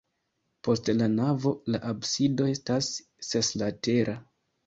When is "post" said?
0.67-0.87